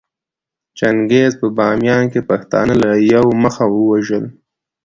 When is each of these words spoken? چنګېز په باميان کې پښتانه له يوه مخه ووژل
چنګېز 0.77 1.31
په 1.41 1.47
باميان 1.57 2.03
کې 2.11 2.21
پښتانه 2.29 2.73
له 2.83 2.89
يوه 3.13 3.33
مخه 3.43 3.65
ووژل 3.69 4.25